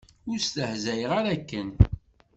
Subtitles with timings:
[0.29, 1.69] Ur stehzay ara akken!